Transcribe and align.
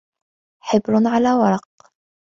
حبر 0.67 0.93
على 1.07 1.31
ورق 1.33 1.67